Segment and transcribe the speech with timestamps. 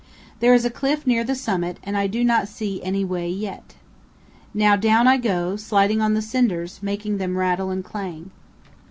[0.39, 3.75] There is a cliff near the summit and I do not see any way yet.
[4.51, 8.31] Now down I go, sliding on the cinders, making them rattle and clang.